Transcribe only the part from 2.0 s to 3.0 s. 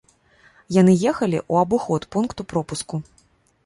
пункту пропуску.